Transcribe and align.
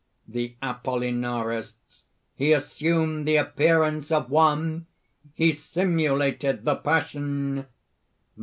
THE 0.27 0.55
APOLLINARISTS. 0.63 2.05
"He 2.33 2.53
assumed 2.53 3.27
the 3.27 3.35
appearance 3.35 4.11
of 4.11 4.31
one! 4.31 4.87
He 5.35 5.51
simulated 5.51 6.65
the 6.65 6.77
Passion!" 6.77 7.67